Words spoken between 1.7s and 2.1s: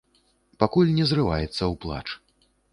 плач.